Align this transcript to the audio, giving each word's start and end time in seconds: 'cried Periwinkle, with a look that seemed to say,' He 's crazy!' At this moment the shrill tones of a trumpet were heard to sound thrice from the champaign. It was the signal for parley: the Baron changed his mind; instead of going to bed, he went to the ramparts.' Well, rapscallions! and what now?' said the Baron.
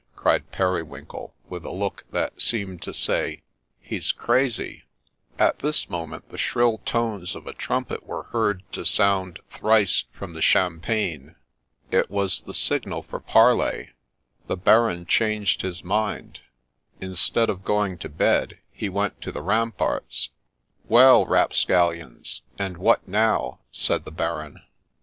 'cried 0.15 0.51
Periwinkle, 0.51 1.35
with 1.47 1.63
a 1.63 1.69
look 1.69 2.03
that 2.09 2.41
seemed 2.41 2.81
to 2.81 2.91
say,' 2.91 3.43
He 3.79 3.99
's 3.99 4.11
crazy!' 4.11 4.85
At 5.47 5.59
this 5.59 5.91
moment 5.91 6.29
the 6.29 6.39
shrill 6.39 6.79
tones 6.79 7.35
of 7.35 7.45
a 7.45 7.53
trumpet 7.53 8.03
were 8.07 8.23
heard 8.23 8.63
to 8.71 8.83
sound 8.83 9.41
thrice 9.51 10.05
from 10.11 10.33
the 10.33 10.41
champaign. 10.41 11.35
It 11.91 12.09
was 12.09 12.41
the 12.41 12.53
signal 12.55 13.03
for 13.03 13.19
parley: 13.19 13.91
the 14.47 14.57
Baron 14.57 15.05
changed 15.05 15.61
his 15.61 15.83
mind; 15.83 16.39
instead 16.99 17.47
of 17.51 17.63
going 17.63 17.99
to 17.99 18.09
bed, 18.09 18.57
he 18.71 18.89
went 18.89 19.21
to 19.21 19.31
the 19.31 19.43
ramparts.' 19.43 20.29
Well, 20.89 21.27
rapscallions! 21.27 22.41
and 22.57 22.77
what 22.77 23.07
now?' 23.07 23.59
said 23.71 24.05
the 24.05 24.11
Baron. 24.11 24.61